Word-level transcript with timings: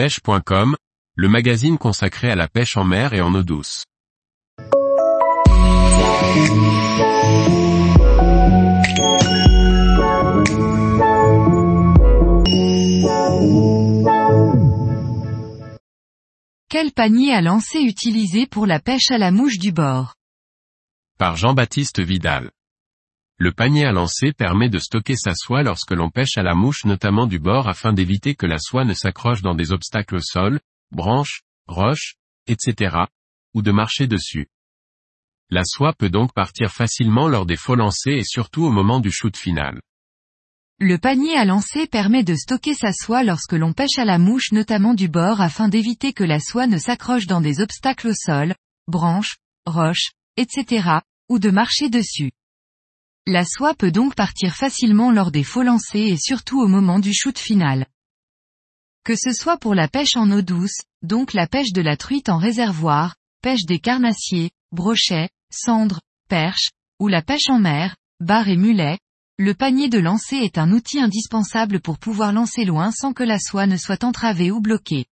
pêche.com, 0.00 0.76
le 1.14 1.28
magazine 1.28 1.76
consacré 1.76 2.30
à 2.30 2.34
la 2.34 2.48
pêche 2.48 2.78
en 2.78 2.84
mer 2.84 3.12
et 3.12 3.20
en 3.20 3.34
eau 3.34 3.42
douce. 3.42 3.84
Quel 16.70 16.92
panier 16.92 17.34
à 17.34 17.42
lancer 17.42 17.80
utilisé 17.80 18.46
pour 18.46 18.66
la 18.66 18.80
pêche 18.80 19.10
à 19.10 19.18
la 19.18 19.30
mouche 19.30 19.58
du 19.58 19.70
bord? 19.70 20.14
Par 21.18 21.36
Jean-Baptiste 21.36 22.00
Vidal. 22.00 22.50
Le 23.42 23.52
panier 23.52 23.86
à 23.86 23.92
lancer 23.92 24.34
permet 24.34 24.68
de 24.68 24.78
stocker 24.78 25.16
sa 25.16 25.34
soie 25.34 25.62
lorsque 25.62 25.92
l'on 25.92 26.10
pêche 26.10 26.36
à 26.36 26.42
la 26.42 26.54
mouche 26.54 26.84
notamment 26.84 27.26
du 27.26 27.38
bord 27.38 27.68
afin 27.68 27.94
d'éviter 27.94 28.34
que 28.34 28.44
la 28.44 28.58
soie 28.58 28.84
ne 28.84 28.92
s'accroche 28.92 29.40
dans 29.40 29.54
des 29.54 29.72
obstacles 29.72 30.16
au 30.16 30.20
sol, 30.20 30.60
branches, 30.90 31.40
roches, 31.66 32.16
etc., 32.46 32.96
ou 33.54 33.62
de 33.62 33.72
marcher 33.72 34.06
dessus. 34.06 34.48
La 35.48 35.62
soie 35.64 35.94
peut 35.94 36.10
donc 36.10 36.34
partir 36.34 36.70
facilement 36.70 37.28
lors 37.28 37.46
des 37.46 37.56
faux 37.56 37.76
lancers 37.76 38.18
et 38.18 38.24
surtout 38.24 38.64
au 38.64 38.70
moment 38.70 39.00
du 39.00 39.10
shoot 39.10 39.34
final. 39.34 39.80
Le 40.78 40.98
panier 40.98 41.34
à 41.38 41.46
lancer 41.46 41.86
permet 41.86 42.24
de 42.24 42.34
stocker 42.34 42.74
sa 42.74 42.92
soie 42.92 43.22
lorsque 43.22 43.54
l'on 43.54 43.72
pêche 43.72 43.96
à 43.96 44.04
la 44.04 44.18
mouche 44.18 44.52
notamment 44.52 44.92
du 44.92 45.08
bord 45.08 45.40
afin 45.40 45.70
d'éviter 45.70 46.12
que 46.12 46.24
la 46.24 46.40
soie 46.40 46.66
ne 46.66 46.76
s'accroche 46.76 47.26
dans 47.26 47.40
des 47.40 47.62
obstacles 47.62 48.08
au 48.08 48.14
sol, 48.14 48.54
branches, 48.86 49.38
roches, 49.64 50.10
etc., 50.36 50.98
ou 51.30 51.38
de 51.38 51.48
marcher 51.48 51.88
dessus. 51.88 52.32
La 53.26 53.44
soie 53.44 53.74
peut 53.74 53.90
donc 53.90 54.14
partir 54.14 54.54
facilement 54.54 55.10
lors 55.10 55.30
des 55.30 55.44
faux 55.44 55.62
lancers 55.62 56.12
et 56.12 56.16
surtout 56.16 56.60
au 56.60 56.66
moment 56.66 56.98
du 56.98 57.12
shoot 57.12 57.38
final. 57.38 57.86
Que 59.04 59.14
ce 59.16 59.32
soit 59.32 59.58
pour 59.58 59.74
la 59.74 59.88
pêche 59.88 60.16
en 60.16 60.30
eau 60.30 60.42
douce, 60.42 60.82
donc 61.02 61.32
la 61.32 61.46
pêche 61.46 61.72
de 61.72 61.82
la 61.82 61.96
truite 61.96 62.28
en 62.28 62.38
réservoir, 62.38 63.16
pêche 63.42 63.64
des 63.64 63.78
carnassiers, 63.78 64.50
brochets, 64.72 65.30
cendres, 65.50 66.00
perches, 66.28 66.70
ou 66.98 67.08
la 67.08 67.22
pêche 67.22 67.48
en 67.48 67.58
mer, 67.58 67.96
bar 68.20 68.48
et 68.48 68.56
mulet, 68.56 68.98
le 69.38 69.54
panier 69.54 69.88
de 69.88 69.98
lancer 69.98 70.36
est 70.36 70.58
un 70.58 70.70
outil 70.70 71.00
indispensable 71.00 71.80
pour 71.80 71.98
pouvoir 71.98 72.32
lancer 72.32 72.66
loin 72.66 72.90
sans 72.90 73.14
que 73.14 73.22
la 73.22 73.38
soie 73.38 73.66
ne 73.66 73.78
soit 73.78 74.04
entravée 74.04 74.50
ou 74.50 74.60
bloquée. 74.60 75.06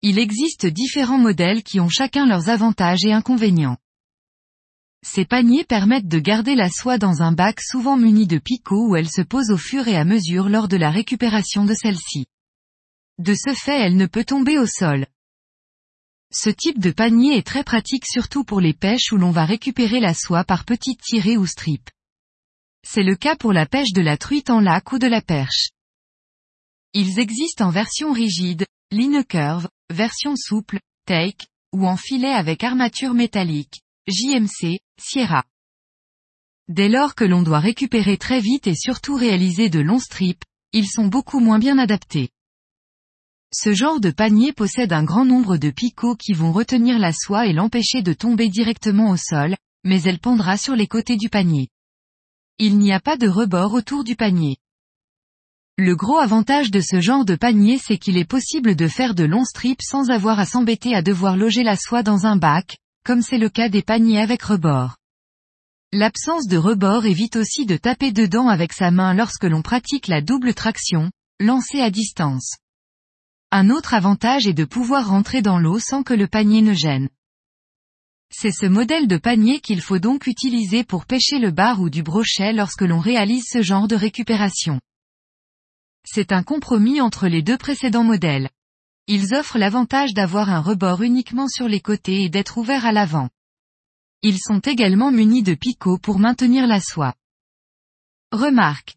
Il 0.00 0.18
existe 0.18 0.66
différents 0.66 1.18
modèles 1.18 1.62
qui 1.62 1.78
ont 1.78 1.90
chacun 1.90 2.26
leurs 2.26 2.48
avantages 2.48 3.04
et 3.04 3.12
inconvénients. 3.12 3.76
Ces 5.06 5.26
paniers 5.26 5.64
permettent 5.64 6.08
de 6.08 6.18
garder 6.18 6.54
la 6.54 6.70
soie 6.70 6.96
dans 6.96 7.20
un 7.20 7.30
bac 7.30 7.60
souvent 7.60 7.98
muni 7.98 8.26
de 8.26 8.38
picots 8.38 8.88
où 8.88 8.96
elle 8.96 9.10
se 9.10 9.20
pose 9.20 9.50
au 9.50 9.58
fur 9.58 9.86
et 9.86 9.96
à 9.96 10.04
mesure 10.06 10.48
lors 10.48 10.66
de 10.66 10.78
la 10.78 10.90
récupération 10.90 11.66
de 11.66 11.74
celle-ci. 11.74 12.24
De 13.18 13.34
ce 13.34 13.52
fait 13.52 13.78
elle 13.78 13.98
ne 13.98 14.06
peut 14.06 14.24
tomber 14.24 14.58
au 14.58 14.66
sol. 14.66 15.06
Ce 16.32 16.48
type 16.48 16.78
de 16.78 16.90
panier 16.90 17.36
est 17.36 17.46
très 17.46 17.64
pratique 17.64 18.06
surtout 18.06 18.44
pour 18.44 18.62
les 18.62 18.72
pêches 18.72 19.12
où 19.12 19.18
l'on 19.18 19.30
va 19.30 19.44
récupérer 19.44 20.00
la 20.00 20.14
soie 20.14 20.42
par 20.42 20.64
petites 20.64 21.02
tirées 21.02 21.36
ou 21.36 21.46
strips. 21.46 21.90
C'est 22.82 23.04
le 23.04 23.14
cas 23.14 23.36
pour 23.36 23.52
la 23.52 23.66
pêche 23.66 23.92
de 23.92 24.00
la 24.00 24.16
truite 24.16 24.48
en 24.48 24.60
lac 24.60 24.90
ou 24.90 24.98
de 24.98 25.06
la 25.06 25.20
perche. 25.20 25.68
Ils 26.94 27.18
existent 27.18 27.66
en 27.66 27.70
version 27.70 28.12
rigide, 28.12 28.64
line 28.90 29.22
curve, 29.22 29.68
version 29.90 30.34
souple, 30.34 30.80
take, 31.04 31.46
ou 31.72 31.86
en 31.86 31.98
filet 31.98 32.32
avec 32.32 32.64
armature 32.64 33.12
métallique, 33.12 33.83
JMC, 34.06 34.80
Sierra. 35.00 35.44
Dès 36.68 36.90
lors 36.90 37.14
que 37.14 37.24
l'on 37.24 37.40
doit 37.40 37.58
récupérer 37.58 38.18
très 38.18 38.38
vite 38.38 38.66
et 38.66 38.74
surtout 38.74 39.14
réaliser 39.14 39.70
de 39.70 39.80
longs 39.80 39.98
strips, 39.98 40.44
ils 40.74 40.86
sont 40.86 41.06
beaucoup 41.06 41.40
moins 41.40 41.58
bien 41.58 41.78
adaptés. 41.78 42.28
Ce 43.50 43.72
genre 43.72 44.00
de 44.00 44.10
panier 44.10 44.52
possède 44.52 44.92
un 44.92 45.04
grand 45.04 45.24
nombre 45.24 45.56
de 45.56 45.70
picots 45.70 46.16
qui 46.16 46.34
vont 46.34 46.52
retenir 46.52 46.98
la 46.98 47.14
soie 47.14 47.46
et 47.46 47.54
l'empêcher 47.54 48.02
de 48.02 48.12
tomber 48.12 48.50
directement 48.50 49.08
au 49.08 49.16
sol, 49.16 49.56
mais 49.84 50.02
elle 50.02 50.18
pendra 50.18 50.58
sur 50.58 50.76
les 50.76 50.86
côtés 50.86 51.16
du 51.16 51.30
panier. 51.30 51.68
Il 52.58 52.76
n'y 52.76 52.92
a 52.92 53.00
pas 53.00 53.16
de 53.16 53.28
rebord 53.28 53.72
autour 53.72 54.04
du 54.04 54.16
panier. 54.16 54.58
Le 55.78 55.96
gros 55.96 56.18
avantage 56.18 56.70
de 56.70 56.80
ce 56.80 57.00
genre 57.00 57.24
de 57.24 57.36
panier 57.36 57.78
c'est 57.78 57.96
qu'il 57.96 58.18
est 58.18 58.28
possible 58.28 58.76
de 58.76 58.86
faire 58.86 59.14
de 59.14 59.24
longs 59.24 59.46
strips 59.46 59.82
sans 59.82 60.10
avoir 60.10 60.38
à 60.38 60.44
s'embêter 60.44 60.94
à 60.94 61.00
devoir 61.00 61.38
loger 61.38 61.62
la 61.62 61.76
soie 61.76 62.02
dans 62.02 62.26
un 62.26 62.36
bac, 62.36 62.76
comme 63.04 63.22
c'est 63.22 63.38
le 63.38 63.50
cas 63.50 63.68
des 63.68 63.82
paniers 63.82 64.20
avec 64.20 64.42
rebord. 64.42 64.96
L'absence 65.92 66.48
de 66.48 66.56
rebord 66.56 67.06
évite 67.06 67.36
aussi 67.36 67.66
de 67.66 67.76
taper 67.76 68.10
dedans 68.10 68.48
avec 68.48 68.72
sa 68.72 68.90
main 68.90 69.14
lorsque 69.14 69.44
l'on 69.44 69.62
pratique 69.62 70.08
la 70.08 70.22
double 70.22 70.54
traction, 70.54 71.10
lancée 71.38 71.80
à 71.80 71.90
distance. 71.90 72.56
Un 73.52 73.70
autre 73.70 73.94
avantage 73.94 74.48
est 74.48 74.54
de 74.54 74.64
pouvoir 74.64 75.08
rentrer 75.08 75.42
dans 75.42 75.58
l'eau 75.58 75.78
sans 75.78 76.02
que 76.02 76.14
le 76.14 76.26
panier 76.26 76.62
ne 76.62 76.72
gêne. 76.72 77.08
C'est 78.30 78.50
ce 78.50 78.66
modèle 78.66 79.06
de 79.06 79.18
panier 79.18 79.60
qu'il 79.60 79.80
faut 79.80 80.00
donc 80.00 80.26
utiliser 80.26 80.82
pour 80.82 81.06
pêcher 81.06 81.38
le 81.38 81.52
bar 81.52 81.80
ou 81.80 81.90
du 81.90 82.02
brochet 82.02 82.52
lorsque 82.52 82.82
l'on 82.82 82.98
réalise 82.98 83.44
ce 83.46 83.62
genre 83.62 83.86
de 83.86 83.94
récupération. 83.94 84.80
C'est 86.04 86.32
un 86.32 86.42
compromis 86.42 87.00
entre 87.00 87.28
les 87.28 87.42
deux 87.42 87.56
précédents 87.56 88.02
modèles. 88.02 88.50
Ils 89.06 89.34
offrent 89.34 89.58
l'avantage 89.58 90.14
d'avoir 90.14 90.48
un 90.48 90.60
rebord 90.60 91.02
uniquement 91.02 91.46
sur 91.46 91.68
les 91.68 91.80
côtés 91.80 92.22
et 92.22 92.30
d'être 92.30 92.56
ouverts 92.56 92.86
à 92.86 92.92
l'avant. 92.92 93.28
Ils 94.22 94.38
sont 94.38 94.60
également 94.60 95.12
munis 95.12 95.42
de 95.42 95.54
picots 95.54 95.98
pour 95.98 96.18
maintenir 96.18 96.66
la 96.66 96.80
soie. 96.80 97.14
Remarque. 98.32 98.96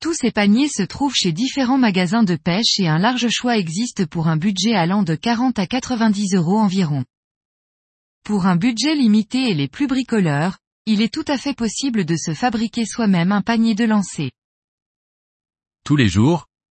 Tous 0.00 0.14
ces 0.14 0.30
paniers 0.30 0.68
se 0.68 0.82
trouvent 0.82 1.14
chez 1.14 1.32
différents 1.32 1.76
magasins 1.76 2.22
de 2.22 2.36
pêche 2.36 2.78
et 2.78 2.88
un 2.88 2.98
large 2.98 3.28
choix 3.28 3.58
existe 3.58 4.06
pour 4.06 4.28
un 4.28 4.38
budget 4.38 4.74
allant 4.74 5.02
de 5.02 5.14
40 5.14 5.58
à 5.58 5.66
90 5.66 6.34
euros 6.34 6.58
environ. 6.58 7.04
Pour 8.24 8.46
un 8.46 8.56
budget 8.56 8.94
limité 8.94 9.50
et 9.50 9.54
les 9.54 9.68
plus 9.68 9.86
bricoleurs, 9.86 10.58
il 10.86 11.02
est 11.02 11.12
tout 11.12 11.24
à 11.28 11.36
fait 11.36 11.54
possible 11.54 12.06
de 12.06 12.16
se 12.16 12.32
fabriquer 12.32 12.86
soi-même 12.86 13.32
un 13.32 13.42
panier 13.42 13.74
de 13.74 13.84
lancer. 13.84 14.30
Tous 15.84 15.96
les 15.96 16.08
jours, 16.08 16.46